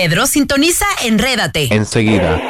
[0.00, 1.74] Pedro sintoniza Enrédate.
[1.74, 2.40] Enseguida.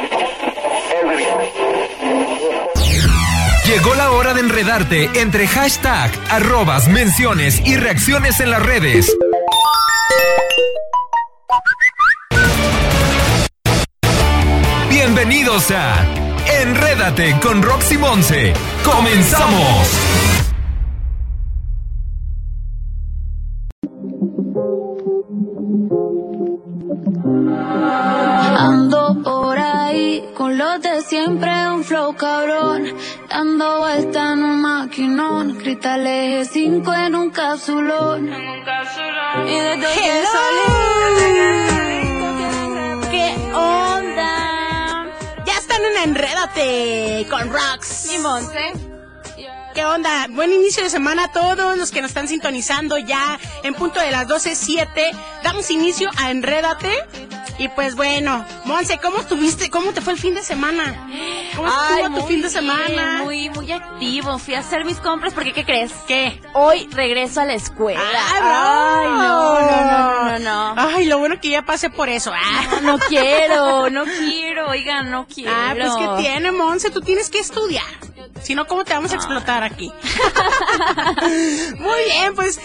[3.65, 9.17] Llegó la hora de enredarte entre hashtag, arrobas, menciones y reacciones en las redes.
[14.91, 16.05] Bienvenidos a
[16.61, 18.53] Enrédate con Roxy Monse.
[18.85, 20.18] ¡Comenzamos!
[31.29, 32.95] Siempre, un flow cabrón.
[33.29, 38.27] Dando vuelta en un maquinón, cristal eje 5 en un capsulón.
[39.47, 40.65] Y desde que salí,
[43.11, 44.33] ¿Qué onda?
[45.45, 48.13] Ya están en Enrédate con Rox.
[48.13, 48.73] Y Monse.
[49.75, 50.27] ¿Qué onda?
[50.31, 54.09] Buen inicio de semana a todos los que nos están sintonizando ya en punto de
[54.09, 54.87] las 12.07.
[55.43, 56.89] Damos inicio a Enrédate.
[57.59, 59.69] Y pues bueno, Monse, ¿cómo estuviste?
[59.69, 61.07] ¿Cómo te fue el fin de semana?
[61.57, 63.21] ¿Cómo estuvo tu fin de bien, semana?
[63.23, 64.39] Muy, muy activo.
[64.39, 65.91] Fui a hacer mis compras porque, ¿qué crees?
[66.07, 66.41] ¿Qué?
[66.53, 67.99] Hoy regreso a la escuela.
[67.99, 70.81] ¡Ay, Ay, no, no, no, no, no, no.
[70.81, 72.31] Ay, lo bueno que ya pasé por eso.
[72.33, 75.51] Ah, No quiero, no quiero, oigan, no quiero.
[75.53, 77.83] Ah, pues que tiene, Monse, tú tienes que estudiar.
[78.41, 79.91] Si no, ¿cómo te vamos a explotar aquí?
[81.77, 82.59] Muy bien, pues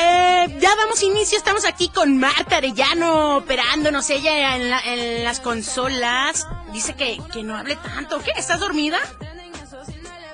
[0.00, 1.36] eh, ya damos inicio.
[1.38, 6.46] Estamos aquí con Marta Arellano operándonos ella en, la- en las consolas.
[6.72, 8.20] Dice que, que no hable tanto.
[8.20, 8.32] ¿Qué?
[8.36, 8.98] ¿Estás dormida?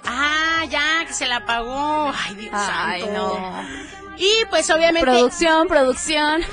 [0.05, 2.13] Ah, ya, que se la apagó.
[2.15, 3.15] Ay, Dios Ay, santo.
[3.17, 3.63] no.
[4.19, 5.01] Y pues obviamente...
[5.11, 6.43] Producción, producción.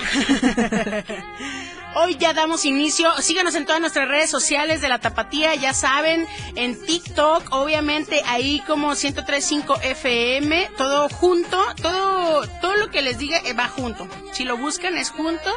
[1.95, 3.11] Hoy ya damos inicio.
[3.21, 8.61] Síganos en todas nuestras redes sociales de la Tapatía, ya saben, en TikTok, obviamente ahí
[8.65, 14.07] como 1035 FM, todo junto, todo todo lo que les diga eh, va junto.
[14.31, 15.51] Si lo buscan es junto.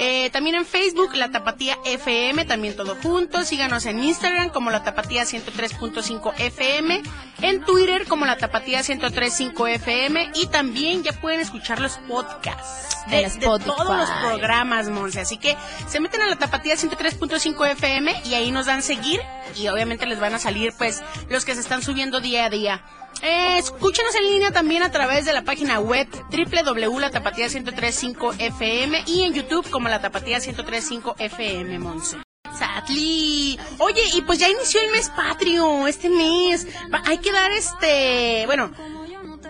[0.00, 3.42] Eh, también en Facebook, La Tapatía FM, también todo junto.
[3.42, 7.02] Síganos en Instagram como La Tapatía 103.5 FM.
[7.42, 10.30] En Twitter como La Tapatía 103.5 FM.
[10.36, 15.20] Y también ya pueden escuchar los podcasts de, de todos los programas, Monse.
[15.20, 15.56] Así que
[15.88, 19.20] se meten a La Tapatía 103.5 FM y ahí nos dan seguir.
[19.56, 22.84] Y obviamente les van a salir, pues, los que se están subiendo día a día.
[23.22, 29.68] Eh, escúchenos en línea también a través de la página web www.latapatía1035fm y en YouTube
[29.70, 32.18] como la Tapatía 1035 FM, Monse.
[32.56, 33.58] Satli.
[33.78, 36.66] Oye, y pues ya inició el mes patrio, este mes.
[37.04, 38.72] Hay que dar este, bueno,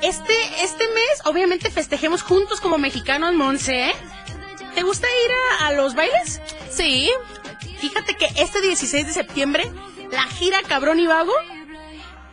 [0.03, 3.91] este, este mes obviamente festejemos juntos como mexicanos, Monse.
[3.91, 3.95] ¿eh?
[4.75, 5.31] ¿Te gusta ir
[5.61, 6.41] a, a los bailes?
[6.71, 7.09] Sí.
[7.81, 9.71] Fíjate que este 16 de septiembre,
[10.11, 11.33] la gira Cabrón y Vago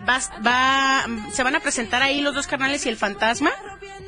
[0.08, 3.52] va, va, se van a presentar ahí los dos carnales y el fantasma.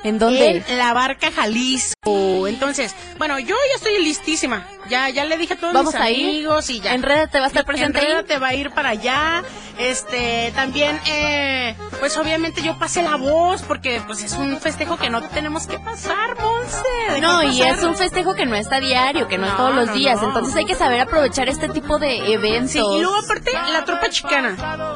[0.03, 0.63] ¿En dónde?
[0.67, 2.47] En la barca Jalisco.
[2.47, 4.65] Entonces, bueno, yo ya estoy listísima.
[4.89, 6.93] Ya, ya le dije a todos ¿Vamos mis amigos y ya.
[6.93, 7.99] Enrédate va a estar presente.
[7.99, 9.43] Enrédate va a ir para allá.
[9.77, 15.09] Este, también, eh, pues obviamente yo pasé la voz porque pues es un festejo que
[15.09, 17.13] no tenemos que pasar, Monse.
[17.13, 19.57] ¿De No, y es un festejo que no es a diario, que no, es No,
[19.57, 20.21] todos los no, días.
[20.21, 20.29] no.
[20.29, 22.71] Entonces hay que saber aprovechar este tipo de eventos.
[22.71, 24.55] Sí, y luego aparte la tropa chicana,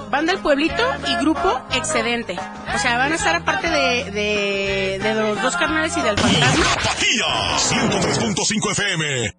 [0.09, 2.40] banda del pueblito y grupo excedente.
[2.74, 4.12] O sea, van a estar aparte de, de,
[4.72, 6.66] de los dos carnales y del fantasma.
[6.76, 7.26] Tapatía
[7.58, 9.36] 103.5 FM.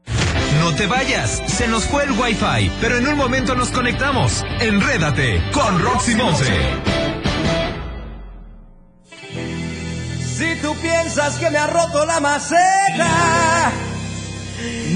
[0.60, 4.44] No te vayas, se nos fue el wifi, pero en un momento nos conectamos.
[4.60, 6.60] Enrédate con Roxy Monse.
[10.36, 13.72] Si tú piensas que me ha roto la maceta,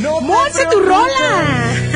[0.00, 1.08] no ¡Monse tu rola!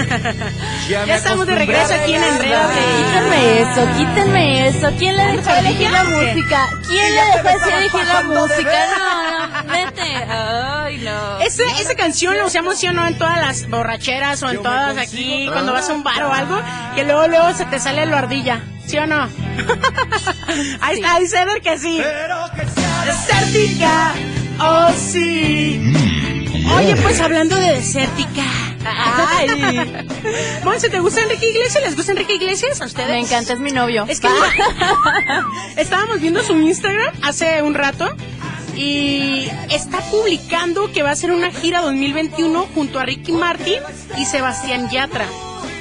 [0.88, 2.70] Ya, estamos de regreso a aquí en regalar.
[2.72, 4.90] Quítenme eso, quítenme eso.
[4.98, 6.68] ¿Quién le dejó elegir la música?
[6.90, 8.70] ¿Quién Y le ya te dejó me así estabas elegir la música?
[8.70, 8.88] ver.
[8.98, 10.32] No, no, vete.
[10.32, 11.38] Ay, no.
[11.38, 14.98] Esa, esa canción la usamos sí o no en todas las borracheras o en todas
[14.98, 16.60] aquí cuando vas a un bar o algo,
[16.96, 19.22] que luego luego se te sale lo ardilla, ¿sí o no?
[20.80, 22.02] Ahí está, dice Eder que sí.
[23.06, 24.12] Desértica,
[24.58, 25.94] oh sí.
[26.76, 28.42] Oye, pues hablando de desértica.
[28.84, 30.06] Ay.
[30.64, 31.84] Monse, ¿te gusta Enrique Iglesias?
[31.84, 33.08] ¿Les gusta Enrique Iglesias a ustedes?
[33.08, 34.06] Me encanta, es mi novio.
[34.08, 35.46] Es que mira,
[35.76, 38.08] estábamos viendo su Instagram hace un rato
[38.76, 43.80] y está publicando que va a hacer una gira 2021 junto a Ricky Martin
[44.16, 45.26] y Sebastián Yatra.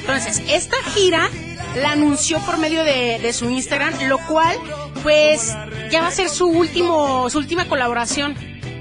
[0.01, 1.29] Entonces, esta gira
[1.75, 4.57] la anunció por medio de, de su Instagram, lo cual,
[5.03, 5.55] pues,
[5.91, 8.35] ya va a ser su último, su última colaboración.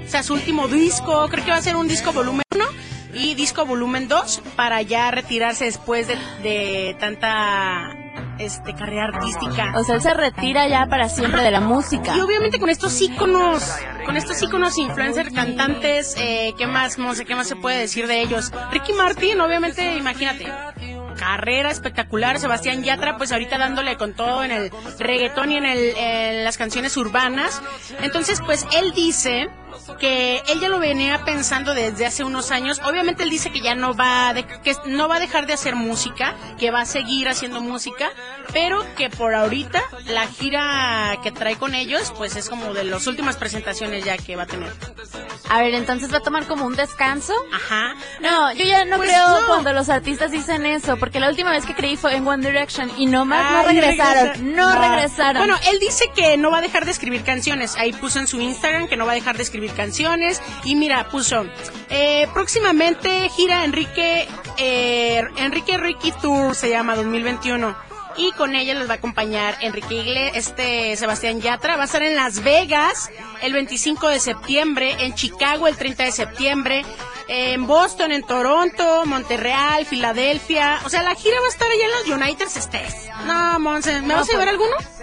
[0.05, 2.65] O sea, su último disco, creo que va a ser un disco volumen 1
[3.13, 7.95] y disco volumen 2 para ya retirarse después de, de tanta
[8.39, 9.73] este carrera artística.
[9.75, 12.15] O sea, él se retira ya para siempre de la música.
[12.15, 13.63] Y obviamente con estos íconos,
[14.05, 18.21] con estos íconos influencers, cantantes, eh, ¿qué más, Monse, qué más se puede decir de
[18.21, 18.51] ellos?
[18.71, 20.47] Ricky Martin, obviamente, imagínate,
[21.17, 25.97] carrera espectacular, Sebastián Yatra, pues ahorita dándole con todo en el reggaetón y en, el,
[25.97, 27.61] en las canciones urbanas.
[28.01, 29.49] Entonces, pues él dice
[29.99, 32.79] que él ya lo venía pensando desde hace unos años.
[32.85, 35.75] Obviamente él dice que ya no va de, que no va a dejar de hacer
[35.75, 38.11] música, que va a seguir haciendo música,
[38.53, 43.05] pero que por ahorita la gira que trae con ellos, pues es como de las
[43.07, 44.71] últimas presentaciones ya que va a tener.
[45.49, 47.33] A ver, entonces va a tomar como un descanso.
[47.53, 47.95] Ajá.
[48.21, 49.47] No, yo ya no Pues creo no.
[49.47, 52.91] cuando los artistas dicen eso, porque la última vez que creí fue en One Direction
[52.97, 55.37] y nomás no Ay, regresaron, regresa- no, regresaron.
[55.41, 57.75] Bueno, él dice que no va a dejar de escribir canciones.
[57.77, 60.41] Ahí puso en su Instagram que no va a dejar de escribir canciones.
[60.63, 61.45] Y mira, puso,
[61.89, 64.27] eh, próximamente gira Enrique,
[64.57, 67.75] eh, Enrique Ricky Tour se llama 2021.
[68.17, 71.77] Y con ella les va a acompañar Enrique Igle, este Sebastián Yatra.
[71.77, 73.09] Va a estar en Las Vegas
[73.41, 76.85] el 25 de septiembre, en Chicago el 30 de septiembre,
[77.29, 80.79] en Boston, en Toronto, Monterreal, Filadelfia.
[80.83, 83.09] O sea, la gira va a estar allá en los United States.
[83.25, 84.98] No, Monse, ¿me No, vas a llevar pues, alguno?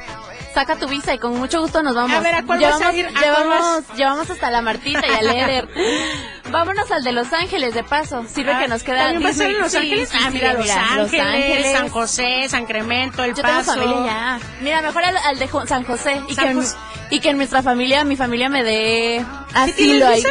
[0.56, 2.17] Saca tu visa y con mucho gusto nos vamos.
[2.17, 3.06] A ver, ¿a cuál vas llevamos, a ir?
[3.14, 5.69] ¿A llevamos, llevamos hasta la Martita y al Eder.
[6.50, 8.25] Vámonos al de Los Ángeles, de paso.
[8.26, 9.58] Sirve Ah, que nos queda ¿También va a ser en.
[9.58, 10.08] Los Ángeles?
[10.08, 11.73] sí, ah, mira, Los, Ángeles, Ángeles.
[11.76, 13.75] San José, San Cremento, El Yo tengo Paso.
[13.75, 14.41] familia ya.
[14.62, 16.23] Mira, mejor al, al de San José.
[16.26, 16.76] Y, San que, José.
[17.11, 20.23] y que en nuestra familia, mi familia me dé ¿Sí asilo ahí.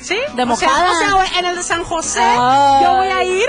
[0.00, 0.14] ¿Sí?
[0.14, 0.92] De O sea- mojada.
[0.92, 3.46] O sea, en el de San José, yo voy a ir.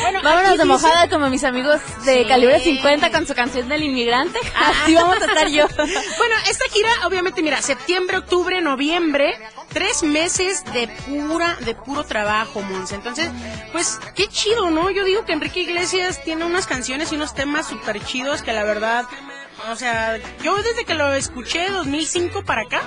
[0.00, 2.28] Bueno, Vámonos de dice- mojada como mis amigos de Sí.
[2.28, 4.38] calibre 50 con su canción del inmigrante.
[4.56, 5.66] Así vamos a estar yo.
[5.76, 9.38] Bueno, esta gira, obviamente, mira, septiembre, octubre, noviembre,
[9.72, 12.94] tres meses de pura, de puro trabajo, Monse.
[12.94, 13.28] Entonces,
[13.72, 14.90] pues, qué chido, ¿no?
[14.90, 18.64] Yo digo que Enrique Iglesias tiene unas canciones y unos temas súper chidos que la
[18.64, 19.04] verdad,
[19.70, 22.82] o sea, yo desde que lo escuché 2005 para acá,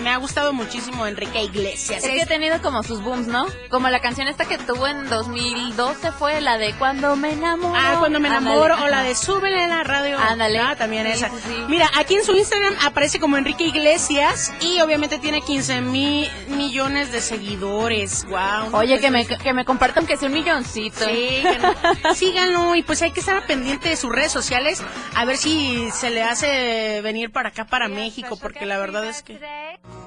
[0.00, 2.02] me ha gustado muchísimo Enrique Iglesias.
[2.04, 3.46] Es que he tenido como sus booms, ¿no?
[3.70, 7.74] Como la canción esta que tuvo en 2012 fue la de Cuando me enamoro.
[7.76, 10.18] Ah, cuando me Ándale, enamoro, o la de súbele en la radio.
[10.18, 10.58] Ándale.
[10.58, 11.28] Ah, también Sí, esa.
[11.30, 11.64] sí, sí.
[11.68, 17.12] Mira, aquí en su Instagram aparece como Enrique Iglesias y obviamente tiene 15 mil millones
[17.12, 18.24] de seguidores.
[18.26, 18.74] Wow.
[18.76, 21.04] Oye, que me, que me compartan que sea un milloncito.
[21.04, 21.74] Síganlo,
[22.14, 24.82] síganlo y pues hay que estar al pendiente de sus redes sociales
[25.14, 29.22] a ver si se le hace venir para acá, para México, porque la verdad es
[29.22, 29.38] que...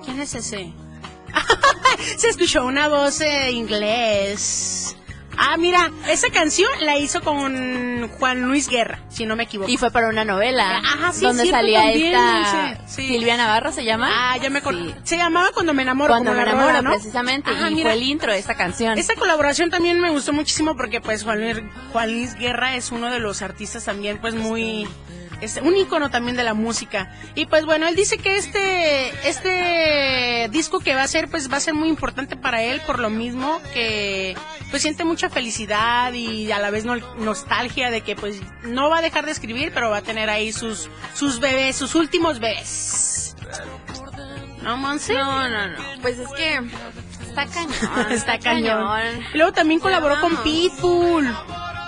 [0.04, 0.74] ¿Quién es ese?
[2.18, 4.96] se escuchó una voz eh, inglés.
[5.38, 9.70] Ah, mira, esa canción la hizo con Juan Luis Guerra, si no me equivoco.
[9.70, 10.78] Y fue para una novela.
[10.78, 13.08] Ajá, sí, Donde salía también, esta sí, sí.
[13.08, 14.10] Silvia Navarro, ¿se llama?
[14.12, 14.86] Ah, ya me acuerdo.
[14.86, 14.94] Sí.
[15.04, 16.14] Se llamaba Cuando me enamoro.
[16.14, 16.92] Cuando como me enamoro, rola, ¿no?
[16.92, 17.50] precisamente.
[17.50, 17.90] Ajá, y mira.
[17.90, 18.98] fue el intro de esta canción.
[18.98, 23.10] Esta colaboración también me gustó muchísimo porque pues Juan Luis, Juan Luis Guerra es uno
[23.10, 24.88] de los artistas también pues muy
[25.44, 27.12] este, un ícono también de la música.
[27.36, 31.58] Y pues bueno, él dice que este este disco que va a hacer pues va
[31.58, 34.36] a ser muy importante para él por lo mismo que
[34.70, 38.98] pues siente mucha felicidad y a la vez no- nostalgia de que pues no va
[38.98, 43.36] a dejar de escribir, pero va a tener ahí sus sus bebés, sus últimos bebés.
[44.62, 45.14] ¿No, Monse?
[45.14, 45.78] No, no, no.
[46.02, 46.62] Pues es que
[47.28, 47.72] está cañón.
[48.12, 49.22] Está cañón.
[49.34, 51.28] Y luego también colaboró con Pitbull.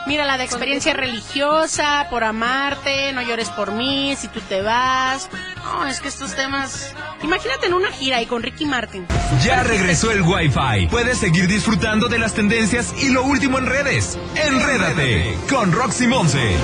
[0.07, 5.29] Mira la de experiencia religiosa, por amarte, no llores por mí, si tú te vas.
[5.63, 6.93] No, es que estos temas.
[7.23, 9.07] Imagínate en una gira y con Ricky Martin.
[9.43, 10.89] Ya regresó el Wi-Fi.
[10.91, 14.19] Puedes seguir disfrutando de las tendencias y lo último en redes.
[14.35, 16.55] Enrédate con Roxy Monse.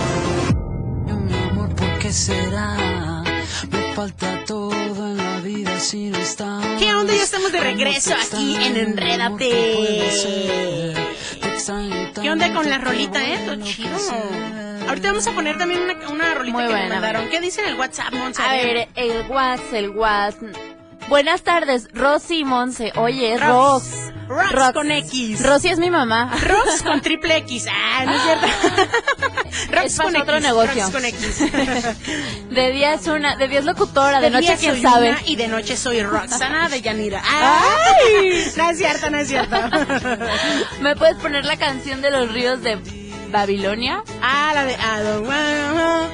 [1.26, 3.24] Mi amor, ¿por qué será?
[3.72, 6.64] Me falta todo en la vida si no estás.
[6.78, 7.16] ¿Qué onda?
[7.16, 9.50] Ya estamos de regreso aquí en Enrédate.
[12.22, 13.40] ¿Qué onda con la rolita, eh?
[13.46, 13.90] Todo chido.
[14.88, 17.22] Ahorita vamos a poner también una, una rolita Muy que me buena, mandaron.
[17.24, 17.30] buena.
[17.38, 18.42] ¿Qué dice en el WhatsApp, Monse?
[18.42, 20.38] A ver, el Whats, el Whats.
[21.12, 22.94] Buenas tardes, Rosy Monse.
[22.96, 23.38] Oye.
[23.38, 23.84] Rox.
[24.30, 24.72] Rox Rox.
[24.72, 25.46] con X.
[25.46, 26.32] Rosy es mi mamá.
[26.42, 27.66] Rox con triple X.
[27.70, 28.48] Ah, no es cierto.
[29.74, 30.84] Rox Es para otro negocio.
[30.84, 31.40] Rox con X.
[32.50, 35.10] De día es una, de día es locutora, de, noche quién soy sabe.
[35.10, 37.22] una y de noche soy Roxana de Yanira.
[37.26, 38.50] ¡Ay!
[38.56, 39.58] No es cierto, no es cierto.
[40.80, 42.78] ¿Me puedes poner la canción de los ríos de
[43.32, 44.02] Babilonia?
[44.22, 46.12] Ah, la de I don't wanna.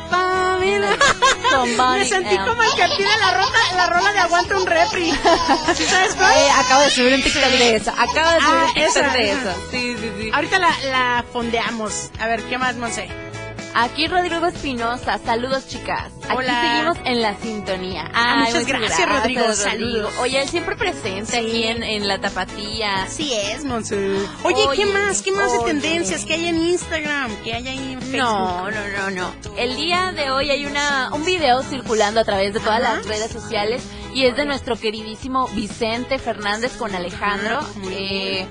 [1.51, 2.45] Con Bonnie Me sentí M.
[2.45, 5.11] como el que pide la, rota, la rola de Aguanta un Repri.
[5.75, 6.33] ¿Sí sabes cuál?
[6.35, 7.91] Eh, acabo de subir un TikTok de eso.
[7.91, 9.53] Acabo de subir Ah, un TikTok esa, de eso.
[9.71, 10.29] Sí, sí, sí.
[10.33, 12.09] Ahorita la, la fondeamos.
[12.19, 13.07] A ver, ¿qué más, Monse?
[13.79, 16.11] Aquí Rodrigo Espinosa, saludos chicas.
[16.23, 16.61] Aquí Hola.
[16.61, 18.09] seguimos en la sintonía.
[18.11, 20.11] Ah, muchas gracias, Rodrigo, saludos.
[20.19, 23.03] Oye, él siempre presente aquí en, en la tapatía.
[23.03, 24.15] Así es, Monse.
[24.41, 25.21] Oye, ¿qué más?
[25.21, 27.35] ¿Qué más de tendencias que hay en Instagram?
[27.43, 28.17] Que hay ahí en Facebook.
[28.17, 29.31] No, no, no, no.
[29.57, 32.95] El día de hoy hay una un video circulando a través de todas Ajá.
[32.95, 38.47] las redes sociales y es de nuestro queridísimo Vicente Fernández con Alejandro, muy eh,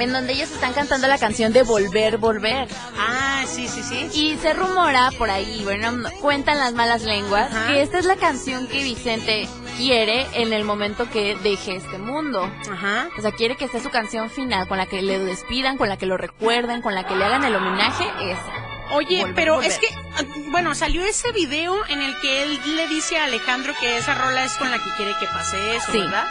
[0.00, 2.68] en donde ellos están cantando la canción de Volver, Volver.
[2.98, 4.08] Ah, sí, sí, sí.
[4.14, 7.68] Y se rumora por ahí, bueno, cuentan las malas lenguas, Ajá.
[7.68, 12.50] que esta es la canción que Vicente quiere en el momento que deje este mundo.
[12.70, 13.08] Ajá.
[13.18, 15.96] O sea, quiere que sea su canción final, con la que le despidan, con la
[15.96, 18.52] que lo recuerden, con la que le hagan el homenaje, esa.
[18.92, 19.70] Oye, Volver, pero volver.
[19.70, 23.72] es que, ah, bueno, salió ese video en el que él le dice a Alejandro
[23.78, 25.98] que esa rola es con la que quiere que pase eso, Sí.
[25.98, 26.24] ¿verdad?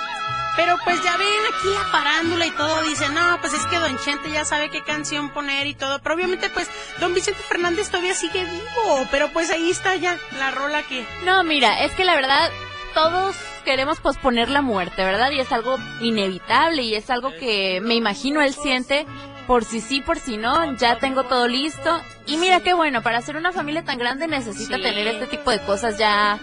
[0.59, 3.97] Pero pues ya ven aquí la farándula y todo, dice, no, pues es que Don
[3.99, 8.13] Chente ya sabe qué canción poner y todo, pero obviamente pues Don Vicente Fernández todavía
[8.13, 11.07] sigue vivo, pero pues ahí está ya la rola que...
[11.23, 12.51] No, mira, es que la verdad,
[12.93, 15.31] todos queremos posponer la muerte, ¿verdad?
[15.31, 19.05] Y es algo inevitable y es algo que me imagino él siente
[19.47, 22.01] por si sí, por si no, ya tengo todo listo.
[22.25, 24.83] Y mira qué bueno, para hacer una familia tan grande necesita Sí.
[24.83, 26.37] tener este tipo de cosas ya,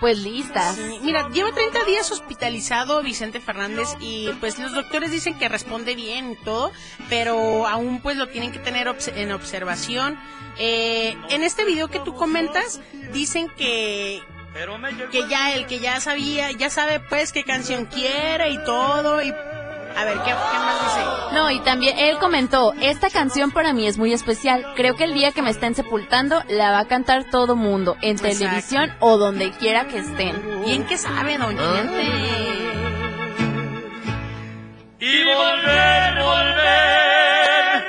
[0.00, 0.76] pues listas.
[1.02, 6.32] Mira, lleva 30 días hospitalizado Vicente Fernández y pues los doctores dicen que responde bien
[6.32, 6.72] y todo,
[7.08, 10.18] pero aún pues lo tienen que tener obs- en observación.
[10.58, 12.80] Eh, en este video que tú comentas
[13.12, 14.22] dicen que
[15.10, 19.30] que ya el que ya sabía, ya sabe pues qué canción quiere y todo y
[19.96, 21.00] a ver qué, qué más dice.
[21.32, 24.64] No, y también él comentó, esta canción para mí es muy especial.
[24.76, 28.12] Creo que el día que me estén sepultando la va a cantar todo mundo, en
[28.16, 28.38] Exacto.
[28.38, 30.62] televisión o donde quiera que estén.
[30.64, 32.02] Bien que sabe, don Chente.
[34.98, 37.84] Y volver, volver,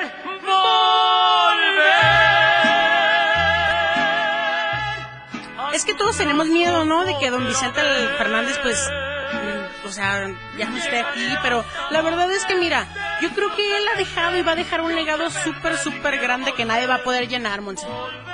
[5.68, 5.74] volver.
[5.74, 7.06] Es que todos tenemos miedo, ¿no?
[7.06, 7.82] De que don Vicente
[8.18, 8.90] Fernández, pues,
[9.88, 10.28] o sea,
[10.58, 12.86] ya no esté aquí, pero la verdad es que, mira,
[13.22, 16.54] yo creo que él ha dejado y va a dejar un legado súper, súper grande
[16.54, 17.88] que nadie va a poder llenar, Monse.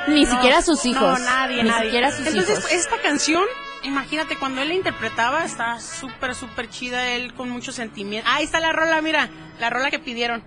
[0.07, 1.19] Ni No, siquiera sus hijos.
[1.19, 1.85] No, nadie, Ni nadie.
[1.85, 2.71] siquiera sus Entonces, hijos.
[2.71, 3.43] esta canción,
[3.83, 8.29] imagínate, cuando él la interpretaba, está súper, súper chida, él con mucho sentimiento.
[8.31, 9.29] Ahí está la rola, mira,
[9.59, 10.43] la rola que pidieron.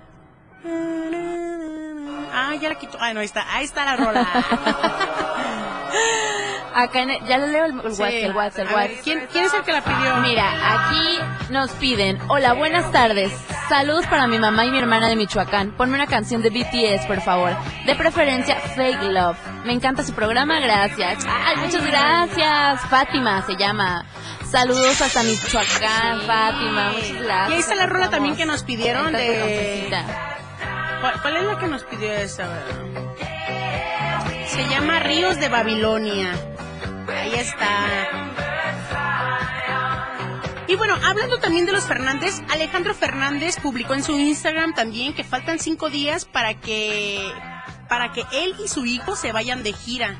[2.38, 2.98] Ah, ya la quitó.
[3.00, 3.46] Ah, no, ahí está.
[3.54, 4.28] Ahí está la rola.
[6.78, 8.02] Acá en el- ya le leo el, el Sí.
[8.02, 9.00] WhatsApp, el WhatsApp, ver, WhatsApp.
[9.02, 10.16] ¿quién, ¿Quién es el que la pidió?
[10.18, 11.18] Mira, aquí
[11.48, 13.32] nos piden, hola, buenas tardes.
[13.70, 15.70] Saludos para mi mamá y mi hermana de Michoacán.
[15.70, 17.56] Ponme una canción de BTS, por favor.
[17.86, 19.38] De preferencia, Fake Love.
[19.64, 21.24] Me encanta su programa, gracias.
[21.26, 22.80] Ay, muchas gracias.
[22.90, 24.04] Fátima se llama.
[24.44, 26.90] Saludos hasta Michoacán, Fátima.
[26.92, 27.50] Muchas gracias.
[27.50, 29.88] Y ahí está la rola también que nos pidieron de-.
[31.00, 32.46] ¿Cuál, cuál es la que nos pidió esa?
[34.46, 36.30] Se llama Ríos de Babilonia.
[37.08, 38.26] Ahí está.
[40.68, 45.22] Y bueno, hablando también de los Fernández, Alejandro Fernández publicó en su Instagram también que
[45.22, 47.30] faltan cinco días para que
[47.88, 50.16] para que él y su hijo se vayan de gira.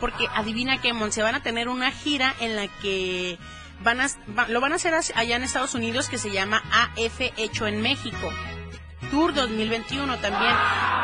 [0.00, 3.38] Porque adivina que Mon, se van a tener una gira en la que
[3.82, 4.08] van a,
[4.48, 8.32] lo van a hacer allá en Estados Unidos que se llama AF Hecho en México.
[9.10, 10.52] Tour 2021 también.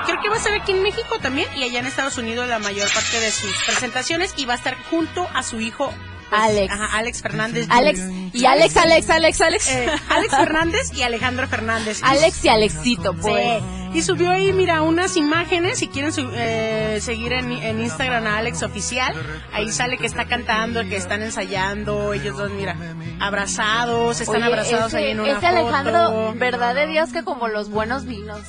[0.06, 2.58] Creo que va a ser aquí en México también y allá en Estados Unidos la
[2.58, 5.92] mayor parte de sus presentaciones y va a estar junto a su hijo
[6.30, 6.72] pues, Alex.
[6.72, 7.66] ajá, Alex Fernández.
[7.68, 8.00] Alex,
[8.32, 9.68] y Alex, Alex, Alex, Alex.
[9.68, 12.00] Eh, Alex Fernández y Alejandro Fernández.
[12.02, 13.62] Alex y Alexito, pues.
[13.62, 13.81] Sí.
[13.94, 15.78] Y subió ahí, mira, unas imágenes.
[15.78, 19.14] Si quieren eh, seguir en, en Instagram a Alex Oficial,
[19.52, 22.12] ahí sale que está cantando, que están ensayando.
[22.14, 22.76] Ellos dos, mira,
[23.20, 26.34] abrazados, están Oye, abrazados ese, ahí en una ese Alejandro, foto.
[26.36, 28.40] verdad de Dios que como los buenos vinos.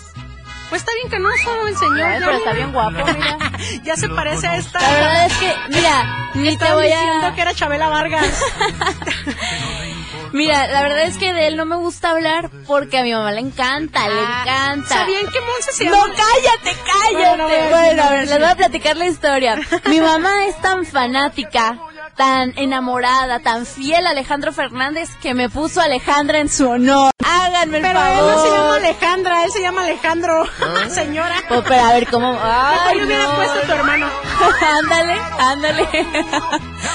[0.70, 2.14] Pues está bien canoso el señor.
[2.20, 3.38] Pero está bien guapo, mira.
[3.84, 4.80] ya se parece a esta.
[4.82, 8.44] La verdad es que, mira, ni te voy diciendo que era Chabela Vargas.
[10.34, 13.32] Mira, la verdad es que de él no me gusta hablar porque a mi mamá
[13.32, 14.90] le encanta, le Ah, encanta.
[14.90, 17.14] ¿Sabían que Monse se No, cállate, cállate.
[17.14, 19.60] Bueno, a Bueno, a ver, les voy a platicar la historia.
[19.86, 21.78] Mi mamá es tan fanática,
[22.16, 27.12] tan enamorada, tan fiel a Alejandro Fernández que me puso Alejandra en su honor.
[27.26, 28.32] Háganme el Pero él favor.
[28.36, 30.46] no se llama Alejandra, él se llama Alejandro.
[30.90, 31.36] Señora.
[31.50, 32.38] Oh, pero a ver cómo.
[32.42, 33.36] Ay, yo hubiera no.
[33.36, 34.08] puesto a tu hermano.
[34.80, 35.88] ándale, ándale.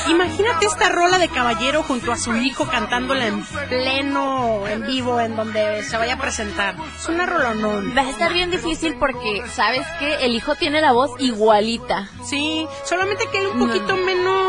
[0.09, 5.37] Imagínate esta rola de caballero junto a su hijo cantándola en pleno, en vivo, en
[5.37, 6.75] donde se vaya a presentar.
[6.99, 7.95] Es una rolonón.
[7.97, 10.25] Va a estar bien difícil porque, ¿sabes qué?
[10.25, 12.09] El hijo tiene la voz igualita.
[12.25, 14.48] Sí, solamente que él un poquito menos,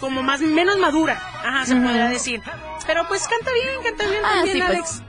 [0.00, 1.20] como más, menos madura.
[1.44, 2.42] Ajá, se podría decir.
[2.86, 4.70] Pero pues canta bien, canta bien Ah, también, sí, pues.
[4.78, 5.02] Alex.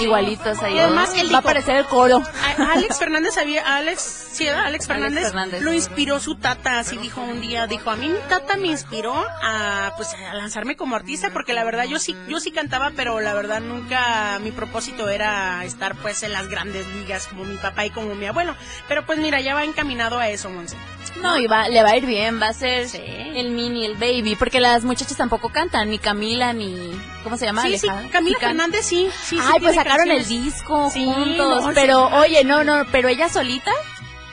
[0.00, 0.74] igualitos ahí.
[0.76, 2.22] Y además él va a aparecer el coro.
[2.58, 4.00] A- Alex Fernández había, Alex,
[4.32, 5.60] sí, era Alex Fernández, Fernández.
[5.62, 9.12] lo inspiró su tata, así dijo un día, dijo, a mí mi tata me inspiró
[9.42, 13.20] a, pues, a lanzarme como artista, porque la verdad yo sí, yo sí cantaba, pero
[13.20, 17.84] la verdad nunca mi propósito era estar, pues, en las grandes ligas como mi papá
[17.84, 18.54] y como mi abuelo,
[18.86, 20.76] pero pues mira, ya va encaminado a eso, Monse.
[21.22, 23.00] No, y va, le va a ir bien, va a ser Sí.
[23.02, 26.92] el mini, el baby, porque las muchachas tampoco cantan, ni Camila, ni...
[27.24, 27.62] ¿Cómo se llama?
[27.62, 28.12] Sí, sí, Alejandra?
[28.12, 32.44] Camila can- Fernández sí, sí, sí Ay, pues sacaron el disco juntos, no, pero oye,
[32.44, 33.72] no, no, pero ella solita,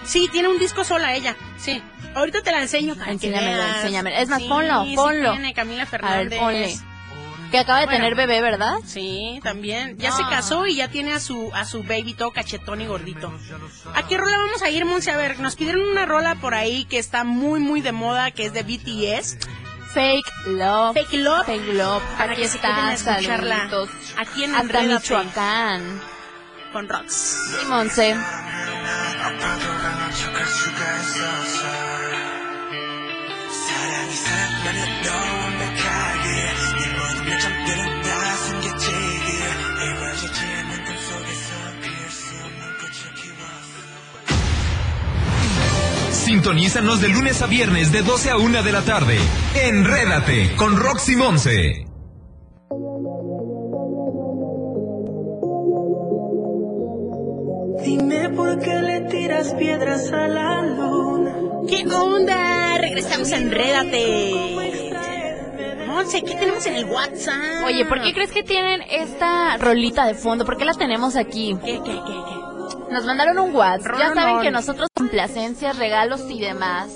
[0.04, 1.82] Sí, tiene un disco sola ella, sí.
[2.13, 2.96] Ahorita te la enseño.
[3.08, 4.15] Enséñamelo, enséñamelo.
[4.15, 5.32] Es más, ponlo, ponlo.
[5.32, 6.75] tiene Camila a ver, ponle.
[7.56, 8.00] Que acaba de Bueno.
[8.00, 8.76] tener bebé, ¿verdad?
[8.86, 9.98] Sí, también.
[9.98, 10.30] Ya se Ah.
[10.30, 13.34] casó y ya tiene a su a su baby todo cachetón y gordito.
[13.94, 15.10] ¿A qué rola vamos a ir, Monse?
[15.12, 18.46] A ver, nos pidieron una rola por ahí que está muy, muy de moda, que
[18.46, 19.38] es de BTS.
[19.94, 20.96] Fake Love.
[20.96, 21.46] Fake Love.
[21.46, 22.04] Fake Love.
[22.18, 23.56] Para Aquí que está, escucharla.
[23.70, 23.90] saluditos.
[24.18, 26.02] Aquí en Hasta Michoacán.
[26.74, 27.38] Con Rox.
[27.64, 28.16] Y Monse.
[46.25, 49.18] Sintonízanos de lunes a viernes de 12 a 1 de la tarde.
[49.54, 51.86] Enrédate con Roxy Monse.
[57.84, 61.36] Dime por qué le tiras piedras a la luna.
[61.68, 62.77] ¿Qué onda?
[62.80, 64.64] Regresamos a Enrédate.
[65.96, 67.64] Monse, ¿qué tenemos en el WhatsApp?
[67.66, 70.44] Oye, ¿por qué crees que tienen esta rolita de fondo?
[70.44, 71.58] ¿Por qué la tenemos aquí?
[71.64, 72.94] ¿Qué, qué, qué, qué?
[72.94, 73.98] Nos mandaron un WhatsApp.
[73.98, 76.90] Ya saben que nosotros complacencias, regalos y demás.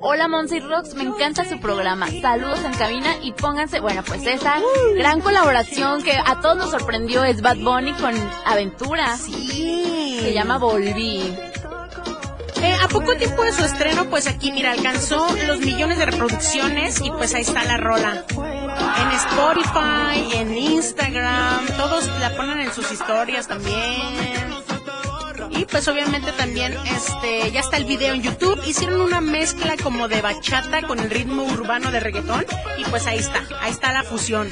[0.00, 2.06] Hola Monse y Rox, me encanta su programa.
[2.22, 4.54] Saludos en cabina y pónganse, bueno, pues esa
[4.96, 8.14] gran colaboración que a todos nos sorprendió es Bad Bunny con
[8.46, 9.14] Aventura.
[9.18, 10.20] Sí.
[10.22, 11.36] Se llama Volví.
[12.62, 17.00] Eh, a poco tiempo de su estreno, pues aquí, mira, alcanzó los millones de reproducciones
[17.00, 18.24] y pues ahí está la rola.
[18.30, 24.52] En Spotify, en Instagram, todos la ponen en sus historias también.
[25.50, 28.60] Y pues obviamente también este ya está el video en YouTube.
[28.64, 32.46] Hicieron una mezcla como de bachata con el ritmo urbano de reggaetón
[32.78, 34.48] y pues ahí está, ahí está la fusión.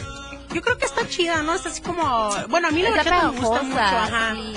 [0.52, 1.54] Yo creo que está chida, ¿no?
[1.54, 4.34] Está así como, bueno, a mí la Está bachata me gusta mucho, ajá.
[4.34, 4.52] sí.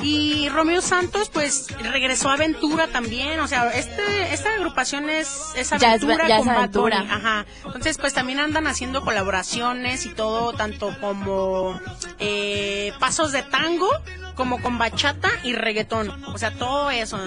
[0.00, 3.38] Y Romeo Santos, pues, regresó a Aventura también.
[3.40, 6.98] O sea, este, esta agrupación es, es Ya es- Aventura ya con Bad Aventura.
[7.00, 7.46] Bunny, Ajá.
[7.66, 11.78] Entonces, pues, también andan haciendo colaboraciones y todo, tanto como
[12.18, 13.88] eh, pasos de tango,
[14.34, 16.24] como con bachata y reggaetón.
[16.24, 17.18] O sea, todo eso.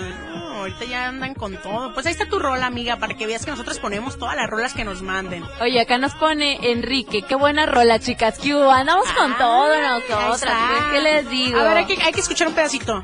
[0.57, 1.93] Ahorita ya andan con todo.
[1.93, 4.73] Pues ahí está tu rola, amiga, para que veas que nosotros ponemos todas las rolas
[4.73, 5.43] que nos manden.
[5.61, 8.39] Oye, acá nos pone Enrique, qué buena rola, chicas.
[8.39, 8.71] ¿Qué hubo?
[8.71, 10.57] Andamos con Ah, todo nosotras.
[10.93, 11.59] ¿Qué, les digo?
[11.59, 13.03] A ver, hay que, hay que escuchar un pedacito.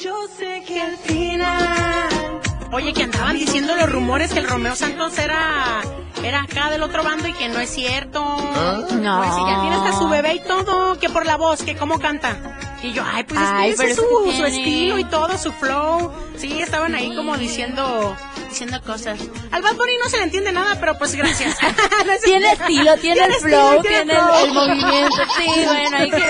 [0.00, 2.40] Yo sé que al final.
[2.72, 5.80] Oye, que andaban diciendo los rumores que el Romeo Santos era
[6.24, 8.20] era acá del otro bando y que no es cierto.
[8.22, 9.18] No.
[9.18, 11.98] Pues si ya tiene hasta su bebé y todo, que por la voz, que cómo
[11.98, 12.36] canta.
[12.82, 16.12] Y yo, ay, pues Ay, ese es su, su estilo y todo, su flow.
[16.36, 18.16] Sí, estaban ahí como diciendo
[18.48, 19.18] diciendo cosas.
[19.50, 21.56] Al Bad Bunny no se le entiende nada, pero pues gracias.
[22.24, 25.16] Tiene estilo, tiene el flow, tiene el movimiento.
[25.36, 26.24] Sí, bueno, hay que...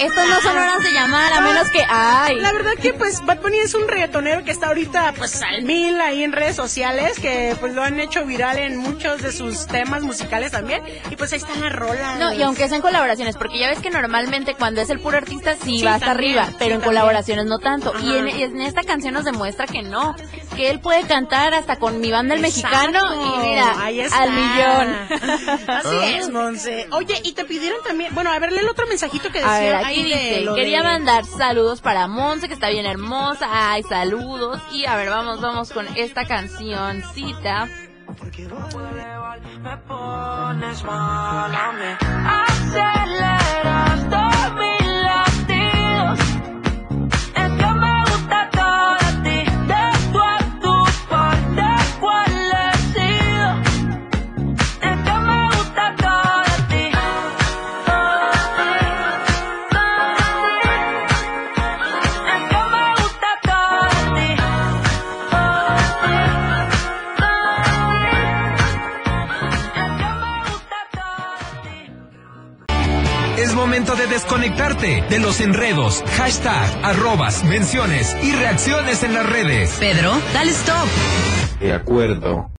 [0.00, 1.82] Estos no son horas de llamar, a menos que...
[1.88, 2.36] ¡Ay!
[2.40, 6.00] La verdad que pues Bad Bunny es un reggaetonero que está ahorita pues al mil
[6.00, 10.02] ahí en redes sociales, que pues lo han hecho viral en muchos de sus temas
[10.02, 10.82] musicales también.
[11.10, 12.18] Y pues ahí están las rolas.
[12.18, 15.56] No, y aunque sean colaboraciones, porque ya ves que normalmente cuando es el puro artista
[15.66, 16.88] sí, Sí, va hasta también, arriba, sí, pero en también.
[17.00, 17.92] colaboraciones no tanto.
[18.02, 20.14] Y en, en esta canción nos demuestra que no,
[20.56, 24.22] que él puede cantar hasta con mi banda el mexicano y mira, ahí está.
[24.22, 24.96] al millón.
[25.68, 26.88] Así es, Monse.
[26.92, 29.60] Oye, y te pidieron también, bueno, a ver, lee el otro mensajito que decía A
[29.60, 33.48] ver, aquí de dice, quería de- mandar saludos para Monse, que está bien hermosa.
[33.50, 34.60] Ay, saludos.
[34.72, 37.68] Y a ver, vamos, vamos con esta cancioncita.
[39.62, 41.96] Me pones mal a mí.
[42.26, 43.85] Aceleras
[74.80, 79.74] de los enredos, hashtag, arrobas, menciones y reacciones en las redes.
[79.78, 80.86] Pedro, dale stop.
[81.60, 82.50] De acuerdo.